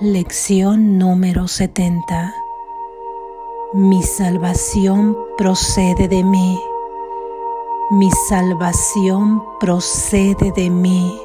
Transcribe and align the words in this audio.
Lección 0.00 0.96
número 0.96 1.48
70 1.48 2.32
Mi 3.72 4.00
salvación 4.04 5.18
procede 5.36 6.06
de 6.06 6.22
mí. 6.22 6.56
Mi 7.90 8.08
salvación 8.28 9.42
procede 9.58 10.52
de 10.52 10.70
mí. 10.70 11.20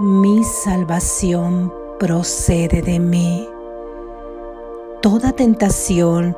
Mi 0.00 0.42
salvación 0.42 1.72
procede 2.00 2.82
de 2.82 2.98
mí. 2.98 3.48
Toda 5.00 5.30
tentación 5.30 6.36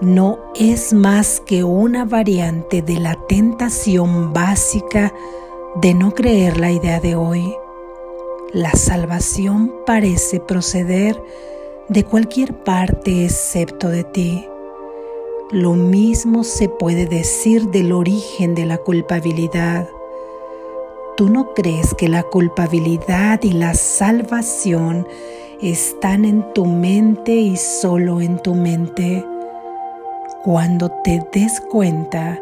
no 0.00 0.38
es 0.54 0.92
más 0.92 1.40
que 1.40 1.64
una 1.64 2.04
variante 2.04 2.80
de 2.80 3.00
la 3.00 3.16
tentación 3.26 4.32
básica 4.32 5.12
de 5.82 5.94
no 5.94 6.12
creer 6.12 6.60
la 6.60 6.70
idea 6.70 7.00
de 7.00 7.16
hoy 7.16 7.56
la 8.54 8.70
salvación 8.70 9.72
parece 9.84 10.38
proceder 10.38 11.20
de 11.88 12.04
cualquier 12.04 12.54
parte 12.54 13.24
excepto 13.24 13.88
de 13.88 14.04
ti. 14.04 14.46
Lo 15.50 15.72
mismo 15.72 16.44
se 16.44 16.68
puede 16.68 17.06
decir 17.06 17.70
del 17.70 17.90
origen 17.90 18.54
de 18.54 18.64
la 18.64 18.78
culpabilidad. 18.78 19.88
¿Tú 21.16 21.30
no 21.30 21.52
crees 21.52 21.94
que 21.94 22.08
la 22.08 22.22
culpabilidad 22.22 23.42
y 23.42 23.50
la 23.50 23.74
salvación 23.74 25.08
están 25.60 26.24
en 26.24 26.52
tu 26.52 26.64
mente 26.64 27.32
y 27.32 27.56
solo 27.56 28.20
en 28.20 28.38
tu 28.38 28.54
mente? 28.54 29.24
Cuando 30.44 30.92
te 31.02 31.26
des 31.32 31.60
cuenta 31.60 32.40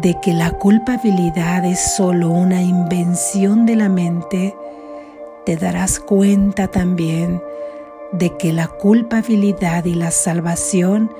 de 0.00 0.14
que 0.20 0.32
la 0.32 0.52
culpabilidad 0.52 1.64
es 1.64 1.80
solo 1.96 2.30
una 2.30 2.62
invención 2.62 3.66
de 3.66 3.74
la 3.74 3.88
mente, 3.88 4.54
te 5.44 5.56
darás 5.56 6.00
cuenta 6.00 6.68
también 6.68 7.42
de 8.12 8.36
que 8.36 8.52
la 8.52 8.68
culpabilidad 8.68 9.84
y 9.84 9.94
la 9.94 10.10
salvación 10.10 11.12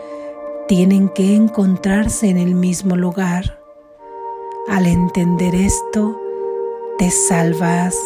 tienen 0.69 1.09
que 1.09 1.35
encontrarse 1.35 2.29
en 2.29 2.39
el 2.39 2.55
mismo 2.55 2.97
lugar. 2.97 3.61
Al 4.69 4.87
entender 4.87 5.55
esto, 5.55 6.19
te 6.99 7.11
salvas. 7.11 7.97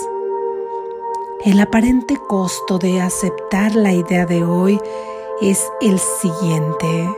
El 1.45 1.61
aparente 1.61 2.19
costo 2.29 2.79
de 2.79 3.01
aceptar 3.01 3.77
la 3.77 3.93
idea 3.93 4.27
de 4.27 4.43
hoy 4.43 4.81
es 5.41 5.65
el 5.81 5.99
siguiente. 5.99 7.09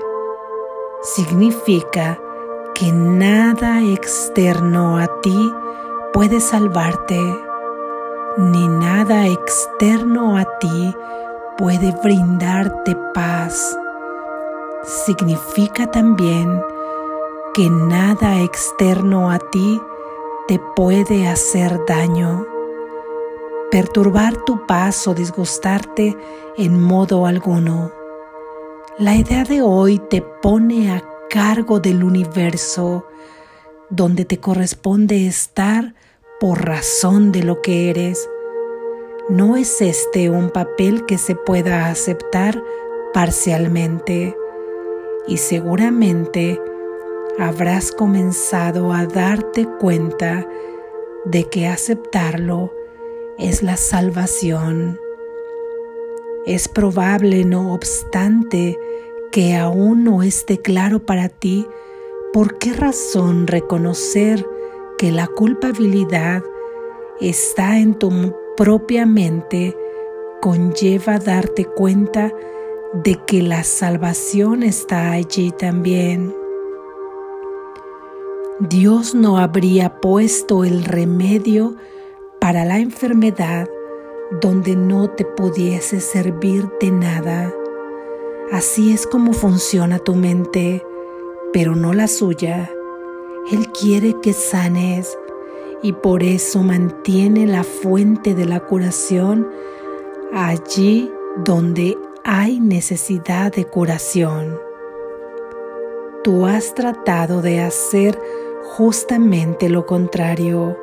Significa 1.03 2.21
que 2.75 2.93
nada 2.93 3.81
externo 3.83 4.99
a 4.99 5.09
ti 5.23 5.53
puede 6.13 6.41
salvarte 6.41 7.19
ni 8.41 8.67
nada 8.69 9.27
externo 9.27 10.39
a 10.39 10.45
ti 10.59 10.97
puede 11.59 11.93
brindarte 12.03 12.97
paz. 13.13 13.77
Significa 14.83 15.91
también 15.91 16.61
que 17.53 17.69
nada 17.69 18.41
externo 18.41 19.31
a 19.31 19.39
ti 19.39 19.81
te 20.49 20.59
puede 20.75 21.29
hacer 21.29 21.81
daño, 21.87 22.47
perturbar 23.71 24.37
tu 24.47 24.67
paz 24.67 25.07
o 25.07 25.13
disgustarte 25.13 26.17
en 26.57 26.83
modo 26.83 27.27
alguno. 27.27 27.93
La 28.99 29.15
idea 29.17 29.45
de 29.45 29.61
hoy 29.61 29.99
te 29.99 30.23
pone 30.23 30.93
a 30.93 31.03
cargo 31.29 31.79
del 31.79 32.03
universo 32.03 33.07
donde 33.91 34.25
te 34.25 34.39
corresponde 34.41 35.27
estar 35.27 35.95
por 36.41 36.65
razón 36.65 37.31
de 37.33 37.43
lo 37.43 37.61
que 37.61 37.91
eres. 37.91 38.29
No 39.29 39.57
es 39.57 39.81
este 39.83 40.31
un 40.31 40.51
papel 40.51 41.05
que 41.05 41.19
se 41.19 41.37
pueda 41.37 41.89
aceptar 41.89 42.61
parcialmente 43.13 44.35
y 45.29 45.37
seguramente 45.37 46.59
habrás 47.39 47.93
comenzado 47.93 48.93
a 48.93 49.07
darte 49.07 49.67
cuenta 49.79 50.49
de 51.27 51.45
que 51.45 51.69
aceptarlo 51.69 52.73
es 53.39 53.63
la 53.63 53.77
salvación. 53.77 54.99
Es 56.47 56.69
probable, 56.69 57.45
no 57.45 57.75
obstante, 57.75 58.79
que 59.31 59.57
aún 59.57 60.05
no 60.05 60.23
esté 60.23 60.59
claro 60.59 61.01
para 61.01 61.29
ti 61.29 61.67
por 62.33 62.59
qué 62.59 62.73
razón 62.73 63.47
reconocer 63.47 64.47
que 65.01 65.11
la 65.11 65.29
culpabilidad 65.29 66.45
está 67.23 67.79
en 67.79 67.95
tu 67.95 68.35
propia 68.55 69.07
mente 69.07 69.75
conlleva 70.43 71.19
darte 71.19 71.65
cuenta 71.65 72.31
de 72.93 73.19
que 73.27 73.41
la 73.41 73.65
salvación 73.65 74.63
está 74.63 75.13
allí 75.13 75.53
también. 75.53 76.35
Dios 78.59 79.15
no 79.15 79.39
habría 79.39 80.03
puesto 80.03 80.65
el 80.65 80.85
remedio 80.85 81.77
para 82.39 82.67
la 82.67 82.79
enfermedad 82.79 83.71
donde 84.43 84.77
no 84.77 85.09
te 85.09 85.25
pudiese 85.25 86.03
servir 86.03 86.69
de 86.79 86.91
nada. 86.91 87.55
Así 88.53 88.93
es 88.93 89.07
como 89.07 89.33
funciona 89.33 89.99
tu 89.99 90.15
mente, 90.15 90.85
pero 91.55 91.75
no 91.75 91.95
la 91.95 92.07
suya. 92.07 92.71
Él 93.51 93.69
quiere 93.73 94.17
que 94.21 94.33
sanes 94.33 95.17
y 95.83 95.93
por 95.93 96.23
eso 96.23 96.63
mantiene 96.63 97.47
la 97.47 97.65
fuente 97.65 98.35
de 98.35 98.45
la 98.45 98.61
curación 98.61 99.49
allí 100.33 101.11
donde 101.45 101.97
hay 102.25 102.61
necesidad 102.61 103.53
de 103.53 103.65
curación. 103.65 104.59
Tú 106.23 106.47
has 106.47 106.75
tratado 106.75 107.41
de 107.41 107.61
hacer 107.61 108.19
justamente 108.77 109.69
lo 109.69 109.87
contrario, 109.87 110.77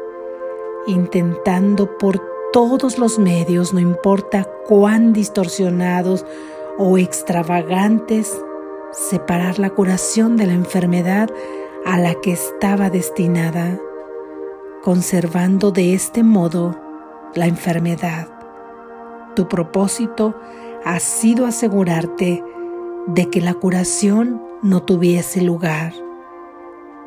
intentando 0.87 1.97
por 1.97 2.19
todos 2.51 2.97
los 2.97 3.19
medios, 3.19 3.73
no 3.73 3.79
importa 3.79 4.45
cuán 4.65 5.13
distorsionados 5.13 6.25
o 6.77 6.97
extravagantes, 6.97 8.35
separar 8.91 9.59
la 9.59 9.69
curación 9.69 10.37
de 10.37 10.47
la 10.47 10.53
enfermedad 10.53 11.29
a 11.87 11.97
la 11.97 12.15
que 12.15 12.33
estaba 12.33 12.89
destinada, 12.89 13.79
conservando 14.83 15.71
de 15.71 15.93
este 15.93 16.21
modo 16.21 16.77
la 17.33 17.45
enfermedad. 17.47 18.27
Tu 19.37 19.47
propósito 19.47 20.35
ha 20.83 20.99
sido 20.99 21.45
asegurarte 21.45 22.43
de 23.05 23.29
que 23.29 23.39
la 23.39 23.53
curación 23.53 24.43
no 24.61 24.83
tuviese 24.83 25.41
lugar. 25.41 25.93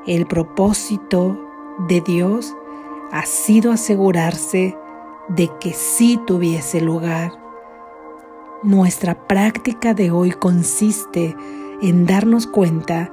El 0.06 0.26
propósito 0.26 1.38
de 1.86 2.00
Dios 2.00 2.56
ha 3.12 3.26
sido 3.26 3.72
asegurarse 3.72 4.78
de 5.28 5.50
que 5.60 5.74
sí 5.74 6.18
tuviese 6.26 6.80
lugar. 6.80 7.32
Nuestra 8.62 9.26
práctica 9.26 9.92
de 9.92 10.10
hoy 10.10 10.30
consiste 10.30 11.36
en 11.82 12.06
darnos 12.06 12.46
cuenta 12.46 13.12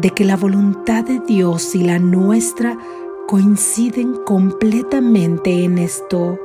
de 0.00 0.10
que 0.10 0.24
la 0.24 0.36
voluntad 0.36 1.04
de 1.04 1.18
Dios 1.20 1.74
y 1.74 1.82
la 1.82 1.98
nuestra 1.98 2.78
coinciden 3.26 4.14
completamente 4.24 5.64
en 5.64 5.78
esto. 5.78 6.38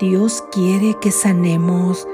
Dios 0.00 0.42
quiere 0.52 0.96
que 1.00 1.10
sanemos 1.10 2.06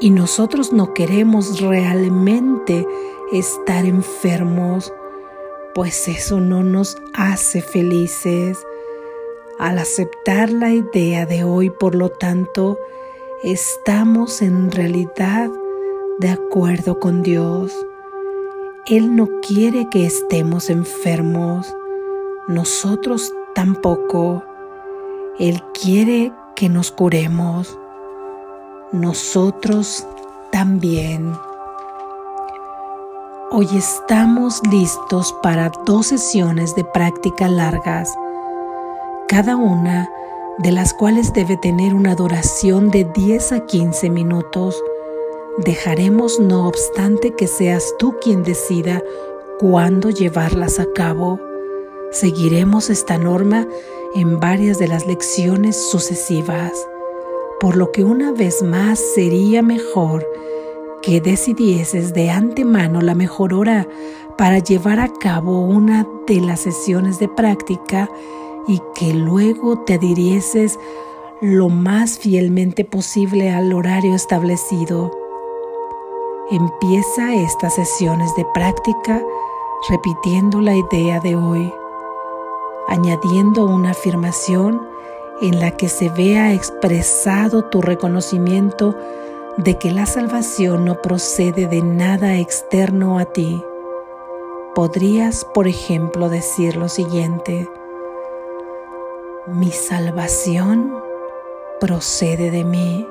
y 0.00 0.10
nosotros 0.10 0.72
no 0.72 0.92
queremos 0.92 1.60
realmente 1.60 2.86
estar 3.32 3.84
enfermos, 3.84 4.92
pues 5.74 6.08
eso 6.08 6.40
no 6.40 6.62
nos 6.62 6.96
hace 7.14 7.62
felices. 7.62 8.58
Al 9.58 9.78
aceptar 9.78 10.50
la 10.50 10.70
idea 10.70 11.26
de 11.26 11.44
hoy, 11.44 11.70
por 11.70 11.94
lo 11.94 12.10
tanto, 12.10 12.78
estamos 13.42 14.42
en 14.42 14.70
realidad 14.70 15.50
de 16.18 16.28
acuerdo 16.28 16.98
con 16.98 17.22
Dios. 17.22 17.72
Él 18.88 19.16
no 19.16 19.26
quiere 19.40 19.88
que 19.88 20.06
estemos 20.06 20.70
enfermos, 20.70 21.74
nosotros 22.46 23.34
tampoco. 23.52 24.44
Él 25.40 25.60
quiere 25.74 26.32
que 26.54 26.68
nos 26.68 26.92
curemos, 26.92 27.76
nosotros 28.92 30.06
también. 30.52 31.32
Hoy 33.50 33.66
estamos 33.74 34.62
listos 34.70 35.34
para 35.42 35.72
dos 35.84 36.06
sesiones 36.06 36.76
de 36.76 36.84
práctica 36.84 37.48
largas, 37.48 38.16
cada 39.26 39.56
una 39.56 40.08
de 40.58 40.70
las 40.70 40.94
cuales 40.94 41.32
debe 41.32 41.56
tener 41.56 41.92
una 41.92 42.14
duración 42.14 42.90
de 42.92 43.02
10 43.02 43.50
a 43.50 43.66
15 43.66 44.10
minutos 44.10 44.80
Dejaremos 45.58 46.38
no 46.38 46.68
obstante 46.68 47.34
que 47.34 47.46
seas 47.46 47.94
tú 47.98 48.16
quien 48.20 48.42
decida 48.42 49.02
cuándo 49.58 50.10
llevarlas 50.10 50.78
a 50.78 50.86
cabo. 50.92 51.40
Seguiremos 52.10 52.90
esta 52.90 53.16
norma 53.16 53.66
en 54.14 54.38
varias 54.38 54.78
de 54.78 54.88
las 54.88 55.06
lecciones 55.06 55.76
sucesivas. 55.90 56.72
por 57.58 57.74
lo 57.74 57.90
que 57.90 58.04
una 58.04 58.32
vez 58.32 58.62
más 58.62 59.00
sería 59.14 59.62
mejor 59.62 60.26
que 61.02 61.22
decidieses 61.22 62.12
de 62.12 62.28
antemano 62.28 63.00
la 63.00 63.14
mejor 63.14 63.54
hora 63.54 63.88
para 64.36 64.58
llevar 64.58 65.00
a 65.00 65.10
cabo 65.10 65.60
una 65.60 66.06
de 66.26 66.42
las 66.42 66.60
sesiones 66.60 67.18
de 67.18 67.28
práctica 67.28 68.10
y 68.68 68.82
que 68.94 69.14
luego 69.14 69.78
te 69.84 69.94
adhirieses 69.94 70.78
lo 71.40 71.70
más 71.70 72.18
fielmente 72.18 72.84
posible 72.84 73.50
al 73.50 73.72
horario 73.72 74.14
establecido. 74.14 75.25
Empieza 76.48 77.34
estas 77.34 77.74
sesiones 77.74 78.36
de 78.36 78.44
práctica 78.44 79.20
repitiendo 79.88 80.60
la 80.60 80.76
idea 80.76 81.18
de 81.18 81.34
hoy, 81.34 81.74
añadiendo 82.86 83.64
una 83.64 83.90
afirmación 83.90 84.86
en 85.40 85.58
la 85.58 85.72
que 85.72 85.88
se 85.88 86.08
vea 86.08 86.52
expresado 86.52 87.64
tu 87.64 87.82
reconocimiento 87.82 88.94
de 89.56 89.76
que 89.76 89.90
la 89.90 90.06
salvación 90.06 90.84
no 90.84 91.02
procede 91.02 91.66
de 91.66 91.82
nada 91.82 92.36
externo 92.36 93.18
a 93.18 93.24
ti. 93.24 93.60
Podrías, 94.76 95.44
por 95.44 95.66
ejemplo, 95.66 96.28
decir 96.28 96.76
lo 96.76 96.88
siguiente, 96.88 97.68
mi 99.48 99.72
salvación 99.72 100.94
procede 101.80 102.52
de 102.52 102.62
mí, 102.62 103.08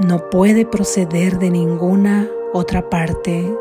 no 0.00 0.30
puede 0.30 0.64
proceder 0.64 1.38
de 1.38 1.50
ninguna 1.50 2.26
otra 2.54 2.88
parte. 2.88 3.54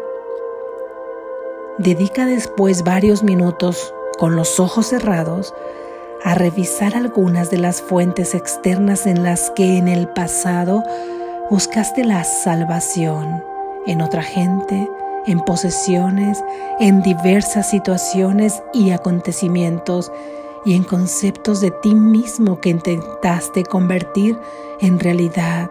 Dedica 1.77 2.25
después 2.25 2.83
varios 2.83 3.23
minutos 3.23 3.93
con 4.17 4.37
los 4.37 4.59
ojos 4.59 4.87
cerrados 4.87 5.53
a 6.23 6.35
revisar 6.35 6.95
algunas 6.95 7.49
de 7.49 7.57
las 7.57 7.81
fuentes 7.81 8.35
externas 8.35 9.05
en 9.05 9.23
las 9.23 9.51
que 9.51 9.77
en 9.77 9.89
el 9.89 10.07
pasado 10.07 10.83
buscaste 11.49 12.05
la 12.05 12.23
salvación, 12.23 13.43
en 13.85 14.01
otra 14.01 14.23
gente, 14.23 14.89
en 15.25 15.41
posesiones, 15.41 16.41
en 16.79 17.01
diversas 17.01 17.69
situaciones 17.69 18.63
y 18.73 18.91
acontecimientos 18.91 20.09
y 20.65 20.75
en 20.75 20.83
conceptos 20.83 21.59
de 21.59 21.71
ti 21.71 21.95
mismo 21.95 22.61
que 22.61 22.69
intentaste 22.69 23.63
convertir 23.63 24.37
en 24.79 24.99
realidad. 24.99 25.69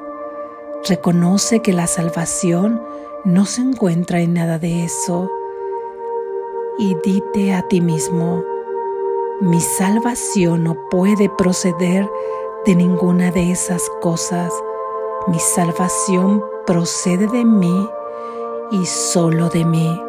Reconoce 0.86 1.60
que 1.60 1.72
la 1.72 1.86
salvación 1.86 2.80
no 3.24 3.46
se 3.46 3.60
encuentra 3.62 4.20
en 4.20 4.34
nada 4.34 4.58
de 4.58 4.84
eso. 4.84 5.30
Y 6.78 6.96
dite 7.04 7.52
a 7.52 7.62
ti 7.62 7.80
mismo, 7.80 8.42
mi 9.40 9.60
salvación 9.60 10.64
no 10.64 10.76
puede 10.90 11.28
proceder 11.28 12.08
de 12.64 12.74
ninguna 12.76 13.30
de 13.30 13.50
esas 13.50 13.82
cosas. 14.00 14.52
Mi 15.26 15.38
salvación 15.40 16.44
procede 16.64 17.26
de 17.26 17.44
mí 17.44 17.88
y 18.70 18.86
solo 18.86 19.48
de 19.48 19.64
mí. 19.64 20.00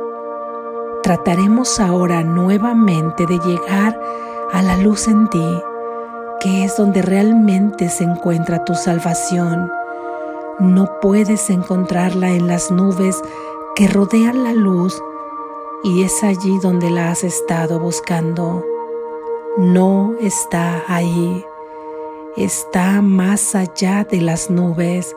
Trataremos 1.01 1.79
ahora 1.79 2.23
nuevamente 2.23 3.25
de 3.25 3.39
llegar 3.39 3.99
a 4.53 4.61
la 4.61 4.77
luz 4.77 5.07
en 5.07 5.29
ti, 5.29 5.61
que 6.39 6.63
es 6.63 6.77
donde 6.77 7.01
realmente 7.01 7.89
se 7.89 8.03
encuentra 8.03 8.63
tu 8.65 8.75
salvación. 8.75 9.78
No 10.59 10.99
puedes 11.01 11.49
encontrarla 11.49 12.31
en 12.31 12.47
las 12.47 12.69
nubes 12.69 13.21
que 13.75 13.87
rodean 13.87 14.43
la 14.43 14.51
luz 14.51 15.01
y 15.83 16.03
es 16.03 16.21
allí 16.21 16.59
donde 16.59 16.89
la 16.89 17.11
has 17.11 17.23
estado 17.23 17.79
buscando. 17.79 18.65
No 19.57 20.15
está 20.19 20.83
ahí, 20.89 21.45
está 22.35 23.01
más 23.01 23.55
allá 23.55 24.03
de 24.03 24.19
las 24.19 24.49
nubes, 24.49 25.15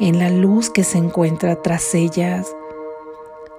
en 0.00 0.18
la 0.18 0.30
luz 0.30 0.68
que 0.68 0.82
se 0.82 0.98
encuentra 0.98 1.62
tras 1.62 1.94
ellas. 1.94 2.52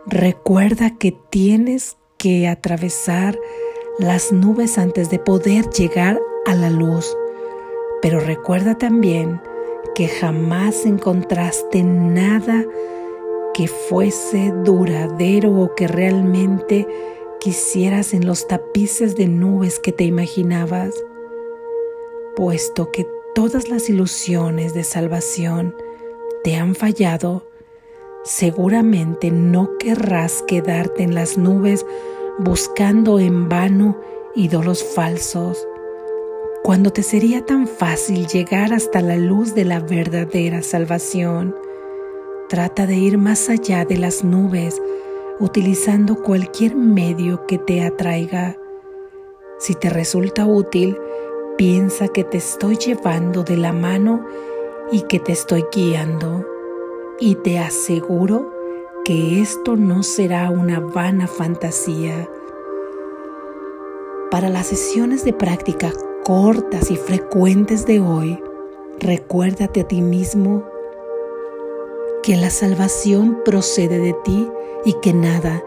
Recuerda 0.06 0.98
que 0.98 1.14
tienes 1.30 1.96
que 2.18 2.50
atravesar 2.50 3.40
las 3.98 4.34
nubes 4.34 4.78
antes 4.78 5.10
de 5.10 5.20
poder 5.20 5.70
llegar 5.70 6.20
a 6.46 6.54
la 6.54 6.70
luz. 6.70 7.16
Pero 8.02 8.20
recuerda 8.20 8.78
también 8.78 9.42
que 9.96 10.08
jamás 10.08 10.86
encontraste 10.86 11.84
nada 11.84 12.66
que 13.54 13.68
fuese 13.68 14.52
duradero 14.64 15.52
o 15.52 15.76
que 15.76 15.88
realmente 15.88 16.88
quisieras 17.40 18.14
en 18.14 18.26
los 18.26 18.48
tapices 18.48 19.16
de 19.16 19.28
nubes 19.28 19.80
que 19.80 19.92
te 19.92 20.06
imaginabas, 20.06 20.96
puesto 22.36 22.92
que 22.92 23.06
todas 23.36 23.70
las 23.70 23.90
ilusiones 23.90 24.74
de 24.74 24.84
salvación 24.84 25.76
te 26.44 26.56
han 26.56 26.74
fallado, 26.74 27.48
seguramente 28.24 29.30
no 29.30 29.78
querrás 29.78 30.42
quedarte 30.44 31.04
en 31.04 31.14
las 31.14 31.38
nubes 31.38 31.86
buscando 32.40 33.20
en 33.20 33.50
vano 33.50 34.00
ídolos 34.36 34.84
falsos, 34.84 35.68
cuando 36.64 36.92
te 36.92 37.04
sería 37.04 37.46
tan 37.46 37.68
fácil 37.68 38.26
llegar 38.26 38.72
hasta 38.72 39.02
la 39.02 39.18
luz 39.18 39.54
de 39.54 39.66
la 39.66 39.82
verdadera 39.82 40.62
salvación. 40.62 41.54
Trata 42.48 42.88
de 42.88 42.96
ir 42.96 43.18
más 43.18 43.50
allá 43.50 43.84
de 43.84 43.98
las 43.98 44.24
nubes 44.24 44.82
utilizando 45.42 46.16
cualquier 46.24 46.76
medio 46.76 47.46
que 47.48 47.58
te 47.58 47.84
atraiga. 47.84 48.56
Si 49.60 49.76
te 49.76 49.90
resulta 49.90 50.46
útil, 50.46 50.98
piensa 51.58 52.08
que 52.08 52.24
te 52.24 52.38
estoy 52.38 52.78
llevando 52.78 53.44
de 53.44 53.58
la 53.58 53.74
mano 53.74 54.26
y 54.90 55.02
que 55.02 55.20
te 55.20 55.34
estoy 55.34 55.66
guiando. 55.70 56.46
Y 57.20 57.36
te 57.36 57.60
aseguro 57.60 58.54
que 59.04 59.42
esto 59.42 59.76
no 59.76 60.02
será 60.02 60.50
una 60.50 60.80
vana 60.80 61.28
fantasía. 61.28 62.30
Para 64.32 64.48
las 64.48 64.68
sesiones 64.68 65.26
de 65.26 65.34
práctica 65.34 65.92
cortas 66.24 66.90
y 66.90 66.96
frecuentes 66.96 67.86
de 67.86 68.00
hoy, 68.00 68.42
recuérdate 69.00 69.82
a 69.82 69.88
ti 69.88 70.02
mismo 70.02 70.64
que 72.22 72.38
la 72.38 72.50
salvación 72.50 73.42
procede 73.44 74.00
de 74.00 74.14
ti 74.24 74.50
y 74.86 74.94
que 75.02 75.14
nada, 75.14 75.62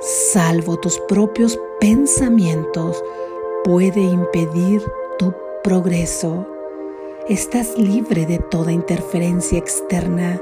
salvo 0.00 0.78
tus 0.78 0.98
propios 1.00 1.58
pensamientos, 1.80 3.02
puede 3.64 4.00
impedir 4.00 4.82
tu 5.18 5.34
progreso. 5.64 6.46
Estás 7.28 7.76
libre 7.76 8.24
de 8.24 8.38
toda 8.38 8.72
interferencia 8.72 9.58
externa. 9.58 10.40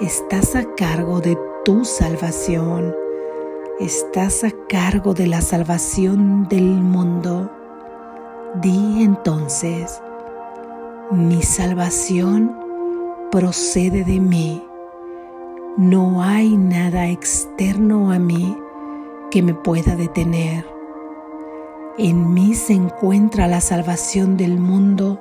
Estás 0.00 0.56
a 0.56 0.64
cargo 0.74 1.20
de 1.20 1.38
tu 1.64 1.84
salvación. 1.84 2.94
Estás 3.78 4.42
a 4.42 4.50
cargo 4.68 5.14
de 5.14 5.26
la 5.26 5.42
salvación 5.42 6.48
del 6.48 6.64
mundo. 6.64 7.50
Di 8.54 9.02
entonces, 9.02 10.00
mi 11.10 11.42
salvación 11.42 12.56
procede 13.30 14.04
de 14.04 14.20
mí. 14.20 14.64
No 15.76 16.22
hay 16.22 16.56
nada 16.56 17.08
externo 17.08 18.10
a 18.10 18.18
mí 18.18 18.56
que 19.30 19.42
me 19.42 19.54
pueda 19.54 19.94
detener. 19.96 20.66
En 21.98 22.32
mí 22.32 22.54
se 22.54 22.72
encuentra 22.72 23.46
la 23.48 23.60
salvación 23.60 24.36
del 24.36 24.58
mundo 24.58 25.20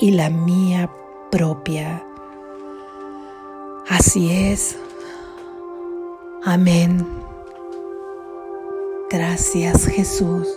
y 0.00 0.12
la 0.12 0.30
mía 0.30 0.90
propia. 1.30 2.04
Así 3.88 4.30
es. 4.30 4.78
Amén. 6.44 7.06
Gracias 9.10 9.86
Jesús. 9.86 10.48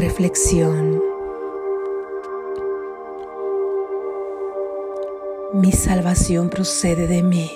Reflexión. 0.00 1.02
Mi 5.52 5.72
salvación 5.72 6.48
procede 6.48 7.06
de 7.06 7.22
mí. 7.22 7.50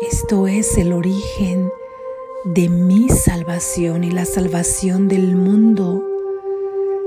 Esto 0.00 0.46
es 0.46 0.78
el 0.78 0.94
origen 0.94 1.70
de 2.44 2.70
mi 2.70 3.10
salvación 3.10 4.04
y 4.04 4.10
la 4.10 4.24
salvación 4.24 5.06
del 5.06 5.36
mundo 5.36 6.02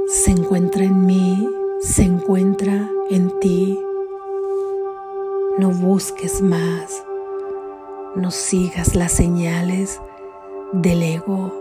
se 0.05 0.29
encuentra 0.29 0.83
en 0.83 1.07
mí, 1.07 1.49
se 1.79 2.03
encuentra 2.03 2.91
en 3.09 3.39
ti. 3.39 3.79
No 5.57 5.71
busques 5.71 6.43
más, 6.43 7.03
no 8.15 8.29
sigas 8.29 8.93
las 8.93 9.13
señales 9.13 9.99
del 10.73 11.01
ego, 11.01 11.60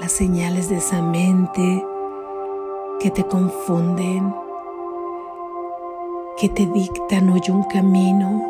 las 0.00 0.12
señales 0.12 0.68
de 0.68 0.76
esa 0.76 1.02
mente 1.02 1.84
que 3.00 3.10
te 3.10 3.24
confunden, 3.24 4.34
que 6.36 6.48
te 6.48 6.66
dictan 6.66 7.30
hoy 7.30 7.40
un 7.48 7.64
camino 7.64 8.42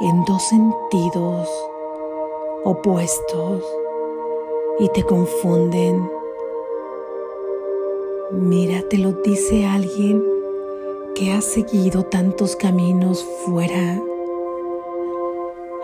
en 0.00 0.24
dos 0.24 0.42
sentidos 0.44 1.48
opuestos 2.64 3.64
y 4.78 4.88
te 4.90 5.02
confunden. 5.02 6.08
Mira, 8.30 8.82
te 8.88 8.98
lo 8.98 9.12
dice 9.12 9.66
alguien 9.66 10.24
que 11.16 11.32
ha 11.32 11.40
seguido 11.40 12.04
tantos 12.04 12.54
caminos 12.54 13.24
fuera, 13.44 14.00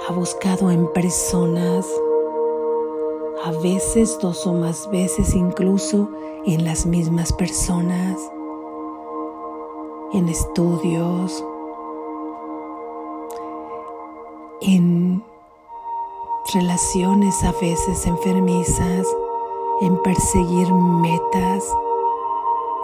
ha 0.09 0.13
buscado 0.13 0.71
en 0.71 0.87
personas, 0.93 1.87
a 3.47 3.53
veces 3.53 4.19
dos 4.21 4.45
o 4.49 4.53
más 4.55 4.91
veces 4.91 5.33
incluso 5.37 6.11
en 6.47 6.65
las 6.65 6.85
mismas 6.85 7.33
personas, 7.33 8.19
en 10.13 10.29
estudios, 10.29 11.45
en 14.61 15.23
relaciones 16.53 17.45
a 17.45 17.53
veces 17.53 18.05
enfermizas, 18.09 19.07
en 19.81 19.97
perseguir 20.03 20.73
metas, 20.73 21.73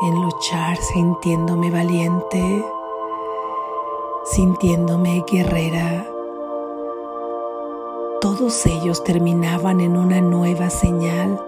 en 0.02 0.14
luchar 0.22 0.76
sintiéndome 0.76 1.72
valiente, 1.72 2.64
sintiéndome 4.26 5.24
guerrera. 5.28 6.11
Todos 8.42 8.66
ellos 8.66 9.04
terminaban 9.04 9.80
en 9.80 9.96
una 9.96 10.20
nueva 10.20 10.68
señal, 10.68 11.40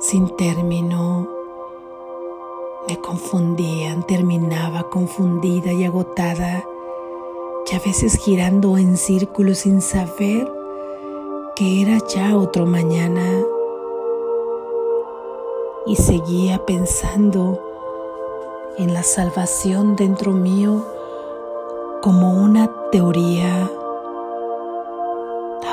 sin 0.00 0.34
término. 0.34 1.28
Me 2.88 2.98
confundían, 3.02 4.06
terminaba 4.06 4.88
confundida 4.88 5.74
y 5.74 5.84
agotada, 5.84 6.64
y 7.70 7.76
a 7.76 7.78
veces 7.80 8.16
girando 8.16 8.78
en 8.78 8.96
círculos 8.96 9.58
sin 9.58 9.82
saber 9.82 10.50
que 11.54 11.82
era 11.82 11.98
ya 12.08 12.34
otro 12.34 12.64
mañana 12.64 13.44
y 15.84 15.96
seguía 15.96 16.64
pensando 16.64 17.60
en 18.78 18.94
la 18.94 19.02
salvación 19.02 19.96
dentro 19.96 20.32
mío 20.32 20.82
como 22.00 22.42
una 22.42 22.70
teoría. 22.90 23.70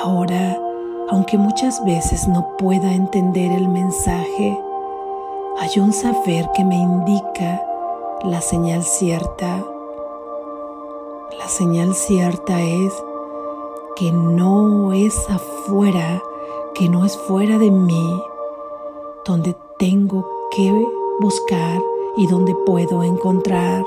Ahora, 0.04 0.60
aunque 1.12 1.38
muchas 1.38 1.82
veces 1.86 2.28
no 2.28 2.58
pueda 2.58 2.92
entender 2.92 3.54
el 3.54 3.70
mensaje, 3.70 4.60
hay 5.58 5.80
un 5.80 5.94
saber 5.94 6.50
que 6.54 6.66
me 6.66 6.76
indica 6.76 7.66
la 8.26 8.42
señal 8.42 8.84
cierta. 8.84 9.64
La 11.40 11.48
señal 11.48 11.96
cierta 11.96 12.62
es 12.62 12.92
que 13.96 14.12
no 14.12 14.92
es 14.92 15.16
afuera, 15.30 16.22
que 16.74 16.90
no 16.90 17.06
es 17.06 17.18
fuera 17.18 17.58
de 17.58 17.72
mí, 17.72 18.22
donde 19.24 19.56
tengo 19.80 20.28
que 20.52 20.86
buscar 21.22 21.82
y 22.18 22.28
donde 22.28 22.54
puedo 22.66 23.04
encontrar. 23.04 23.86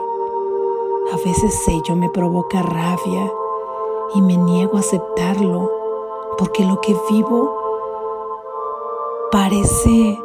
A 1.12 1.16
veces 1.18 1.62
ello 1.68 1.94
me 1.94 2.08
provoca 2.08 2.62
rabia 2.62 3.30
y 4.14 4.22
me 4.22 4.38
niego 4.38 4.78
a 4.78 4.80
aceptarlo 4.80 5.75
porque 6.38 6.64
lo 6.64 6.80
que 6.80 6.94
vivo 7.10 7.54
parece 9.30 10.20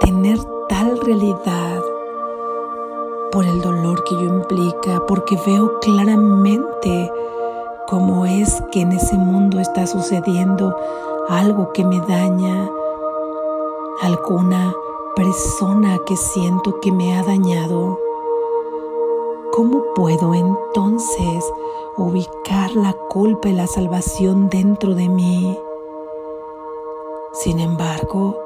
tener 0.00 0.38
tal 0.68 0.98
realidad 1.00 1.82
por 3.32 3.44
el 3.44 3.60
dolor 3.60 4.02
que 4.04 4.14
yo 4.14 4.22
implica, 4.22 5.04
porque 5.06 5.38
veo 5.46 5.78
claramente 5.80 7.12
cómo 7.88 8.26
es 8.26 8.62
que 8.72 8.80
en 8.82 8.92
ese 8.92 9.16
mundo 9.16 9.60
está 9.60 9.86
sucediendo 9.86 10.74
algo 11.28 11.72
que 11.72 11.84
me 11.84 12.00
daña, 12.00 12.68
alguna 14.00 14.74
persona 15.14 15.98
que 16.06 16.16
siento 16.16 16.80
que 16.80 16.92
me 16.92 17.16
ha 17.16 17.22
dañado, 17.22 17.98
¿cómo 19.52 19.82
puedo 19.94 20.34
entonces 20.34 21.44
ubicar 21.96 22.74
la 22.74 22.92
culpa 23.08 23.48
y 23.48 23.52
la 23.52 23.66
salvación 23.66 24.48
dentro 24.48 24.94
de 24.94 25.08
mí? 25.08 25.58
Sin 27.32 27.60
embargo, 27.60 28.38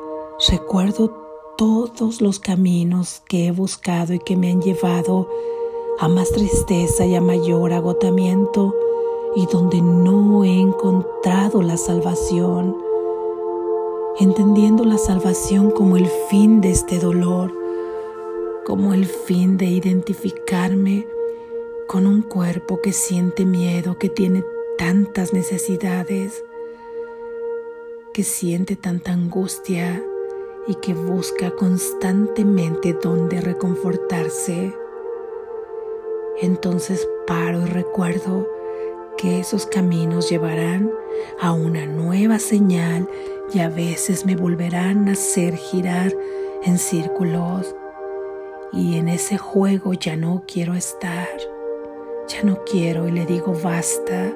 recuerdo 0.48 1.10
todos 1.56 2.20
los 2.20 2.38
caminos 2.38 3.22
que 3.28 3.46
he 3.46 3.50
buscado 3.52 4.14
y 4.14 4.18
que 4.18 4.36
me 4.36 4.50
han 4.50 4.60
llevado 4.60 5.28
a 5.98 6.08
más 6.08 6.30
tristeza 6.30 7.06
y 7.06 7.14
a 7.14 7.20
mayor 7.20 7.72
agotamiento 7.72 8.74
y 9.36 9.46
donde 9.46 9.80
no 9.80 10.44
he 10.44 10.60
encontrado 10.60 11.62
la 11.62 11.76
salvación 11.76 12.84
entendiendo 14.18 14.84
la 14.84 14.98
salvación 14.98 15.70
como 15.70 15.96
el 15.96 16.06
fin 16.06 16.60
de 16.60 16.70
este 16.70 16.98
dolor, 16.98 17.52
como 18.64 18.94
el 18.94 19.06
fin 19.06 19.58
de 19.58 19.66
identificarme 19.66 21.06
con 21.86 22.06
un 22.06 22.22
cuerpo 22.22 22.80
que 22.80 22.92
siente 22.92 23.44
miedo, 23.44 23.98
que 23.98 24.08
tiene 24.08 24.42
tantas 24.78 25.32
necesidades, 25.32 26.42
que 28.14 28.22
siente 28.22 28.74
tanta 28.74 29.12
angustia 29.12 30.02
y 30.66 30.76
que 30.76 30.94
busca 30.94 31.50
constantemente 31.50 32.94
dónde 32.94 33.40
reconfortarse. 33.42 34.74
Entonces 36.40 37.06
paro 37.26 37.60
y 37.62 37.66
recuerdo 37.66 38.48
que 39.18 39.40
esos 39.40 39.66
caminos 39.66 40.30
llevarán 40.30 40.90
a 41.38 41.52
una 41.52 41.86
nueva 41.86 42.38
señal 42.38 43.08
y 43.52 43.60
a 43.60 43.68
veces 43.68 44.24
me 44.24 44.36
volverán 44.36 45.08
a 45.08 45.12
hacer 45.12 45.54
girar 45.54 46.12
en 46.64 46.78
círculos 46.78 47.74
y 48.76 48.96
en 48.96 49.08
ese 49.08 49.38
juego 49.38 49.92
ya 49.94 50.16
no 50.16 50.42
quiero 50.46 50.74
estar, 50.74 51.28
ya 52.26 52.42
no 52.42 52.64
quiero 52.64 53.06
y 53.06 53.12
le 53.12 53.24
digo 53.24 53.54
basta. 53.62 54.32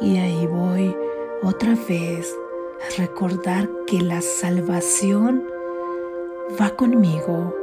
Y 0.00 0.16
ahí 0.18 0.46
voy 0.46 0.94
otra 1.42 1.76
vez 1.88 2.34
a 2.80 3.00
recordar 3.00 3.68
que 3.86 4.00
la 4.00 4.20
salvación 4.20 5.44
va 6.60 6.70
conmigo, 6.70 7.54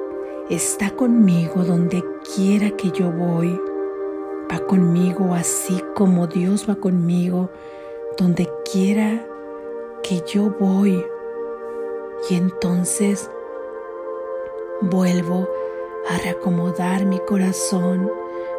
está 0.50 0.92
conmigo 0.92 1.64
donde 1.64 2.04
quiera 2.36 2.72
que 2.72 2.92
yo 2.92 3.12
voy, 3.12 3.60
va 4.52 4.60
conmigo 4.60 5.34
así 5.34 5.82
como 5.96 6.28
Dios 6.28 6.70
va 6.70 6.76
conmigo 6.76 7.50
donde 8.18 8.50
quiera 8.72 9.26
que 10.02 10.22
yo 10.26 10.50
voy. 10.60 11.06
Y 12.30 12.36
entonces 12.36 13.30
vuelvo 14.82 15.48
a 16.10 16.18
reacomodar 16.18 17.06
mi 17.06 17.20
corazón 17.20 18.10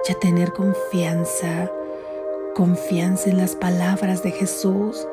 y 0.09 0.13
a 0.13 0.15
tener 0.15 0.53
confianza, 0.53 1.71
confianza 2.55 3.31
en 3.31 3.39
las 3.39 3.55
palabras 3.55 4.23
de 4.23 4.33
Jesús, 4.33 5.07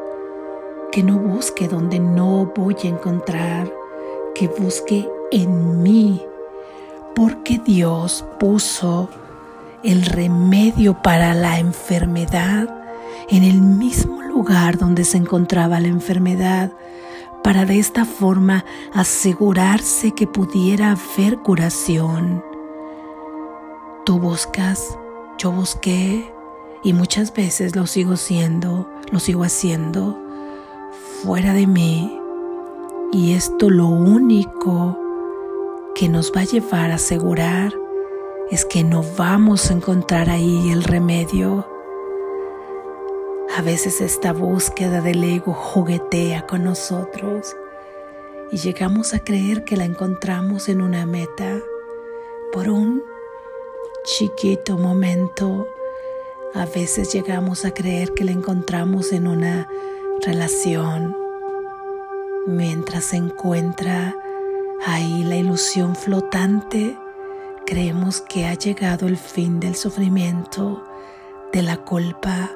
que 0.91 1.03
no 1.03 1.17
busque 1.17 1.67
donde 1.67 1.99
no 1.99 2.51
voy 2.55 2.75
a 2.83 2.87
encontrar, 2.87 3.71
que 4.35 4.47
busque 4.47 5.09
en 5.31 5.81
mí, 5.81 6.25
porque 7.15 7.59
Dios 7.63 8.25
puso 8.39 9.09
el 9.83 10.05
remedio 10.05 11.01
para 11.01 11.33
la 11.33 11.59
enfermedad 11.59 12.69
en 13.29 13.43
el 13.43 13.61
mismo 13.61 14.21
lugar 14.21 14.77
donde 14.77 15.03
se 15.03 15.17
encontraba 15.17 15.79
la 15.79 15.87
enfermedad 15.87 16.71
para 17.43 17.65
de 17.65 17.77
esta 17.77 18.05
forma 18.05 18.65
asegurarse 18.93 20.11
que 20.13 20.27
pudiera 20.27 20.91
haber 20.91 21.39
curación. 21.39 22.43
Tú 24.05 24.19
buscas, 24.19 24.97
yo 25.37 25.51
busqué 25.51 26.33
y 26.83 26.93
muchas 26.93 27.33
veces 27.33 27.75
lo 27.75 27.85
sigo 27.85 28.15
siendo, 28.15 28.89
lo 29.11 29.19
sigo 29.19 29.43
haciendo 29.43 30.19
fuera 31.23 31.53
de 31.53 31.67
mí. 31.67 32.19
Y 33.11 33.33
esto 33.33 33.69
lo 33.69 33.87
único 33.87 34.97
que 35.95 36.09
nos 36.09 36.31
va 36.35 36.41
a 36.41 36.45
llevar 36.45 36.91
a 36.91 36.95
asegurar 36.95 37.73
es 38.49 38.65
que 38.65 38.83
no 38.83 39.03
vamos 39.17 39.69
a 39.69 39.73
encontrar 39.73 40.29
ahí 40.29 40.71
el 40.71 40.83
remedio 40.83 41.72
a 43.55 43.61
veces 43.61 44.01
esta 44.01 44.33
búsqueda 44.33 45.01
del 45.01 45.23
ego 45.23 45.53
juguetea 45.53 46.47
con 46.47 46.63
nosotros 46.63 47.55
y 48.51 48.57
llegamos 48.57 49.13
a 49.13 49.19
creer 49.19 49.63
que 49.63 49.77
la 49.77 49.85
encontramos 49.85 50.69
en 50.69 50.81
una 50.81 51.05
meta 51.05 51.59
por 52.51 52.69
un 52.69 53.03
chiquito 54.03 54.77
momento. 54.77 55.67
A 56.55 56.65
veces 56.65 57.13
llegamos 57.13 57.63
a 57.63 57.73
creer 57.73 58.13
que 58.13 58.23
la 58.23 58.31
encontramos 58.31 59.11
en 59.11 59.27
una 59.27 59.67
relación 60.21 61.15
mientras 62.47 63.05
se 63.05 63.17
encuentra 63.17 64.15
ahí 64.83 65.23
la 65.25 65.35
ilusión 65.35 65.95
flotante. 65.95 66.97
Creemos 67.67 68.21
que 68.21 68.47
ha 68.47 68.55
llegado 68.55 69.07
el 69.07 69.17
fin 69.17 69.59
del 69.59 69.75
sufrimiento, 69.75 70.83
de 71.51 71.61
la 71.61 71.77
culpa, 71.77 72.51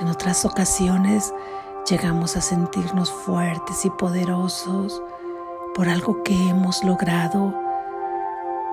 en 0.00 0.08
otras 0.08 0.44
ocasiones 0.44 1.32
llegamos 1.88 2.36
a 2.36 2.40
sentirnos 2.40 3.12
fuertes 3.12 3.84
y 3.84 3.90
poderosos 3.90 5.02
por 5.74 5.88
algo 5.88 6.22
que 6.22 6.34
hemos 6.48 6.82
logrado, 6.82 7.54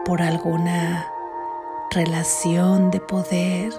por 0.06 0.22
alguna 0.22 1.12
relación 1.92 2.92
de 2.92 3.00
poder, 3.00 3.74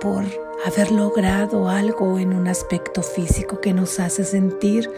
por 0.00 0.24
haber 0.66 0.90
logrado 0.90 1.68
algo 1.68 2.18
en 2.18 2.34
un 2.34 2.48
aspecto 2.48 3.02
físico 3.02 3.60
que 3.60 3.74
nos 3.74 4.00
hace 4.00 4.24
sentir 4.24 4.90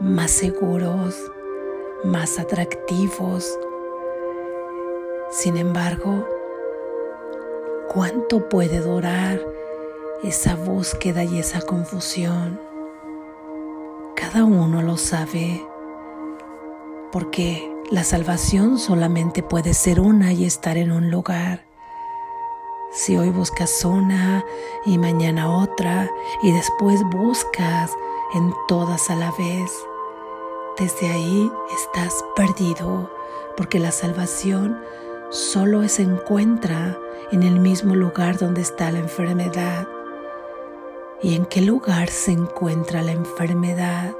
más 0.00 0.30
seguros, 0.30 1.14
más 2.04 2.38
atractivos. 2.38 3.58
Sin 5.30 5.56
embargo, 5.56 6.26
¿cuánto 7.92 8.48
puede 8.48 8.80
durar 8.80 9.40
esa 10.22 10.56
búsqueda 10.56 11.24
y 11.24 11.38
esa 11.38 11.60
confusión? 11.60 12.60
Cada 14.14 14.44
uno 14.44 14.82
lo 14.82 14.96
sabe, 14.96 15.64
porque 17.12 17.70
la 17.90 18.02
salvación 18.02 18.78
solamente 18.78 19.42
puede 19.42 19.74
ser 19.74 20.00
una 20.00 20.32
y 20.32 20.44
estar 20.44 20.76
en 20.76 20.90
un 20.90 21.10
lugar. 21.10 21.64
Si 22.92 23.16
hoy 23.16 23.30
buscas 23.30 23.84
una 23.84 24.44
y 24.84 24.98
mañana 24.98 25.50
otra 25.50 26.10
y 26.42 26.52
después 26.52 27.02
buscas 27.10 27.92
en 28.34 28.52
todas 28.68 29.10
a 29.10 29.16
la 29.16 29.30
vez, 29.32 29.70
desde 30.78 31.08
ahí 31.08 31.50
estás 31.74 32.24
perdido 32.34 33.10
porque 33.56 33.78
la 33.78 33.92
salvación 33.92 34.78
solo 35.30 35.86
se 35.88 36.02
encuentra 36.02 36.98
en 37.32 37.42
el 37.42 37.60
mismo 37.60 37.94
lugar 37.94 38.38
donde 38.38 38.62
está 38.62 38.90
la 38.90 38.98
enfermedad. 38.98 39.88
¿Y 41.22 41.34
en 41.34 41.46
qué 41.46 41.60
lugar 41.60 42.08
se 42.08 42.32
encuentra 42.32 43.02
la 43.02 43.12
enfermedad? 43.12 44.14